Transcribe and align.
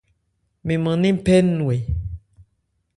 Mɛn 0.65 0.79
mân 0.83 0.97
nɛ́n 1.01 1.15
phɛ́ 1.25 1.39
nnwɛ. 1.47 1.77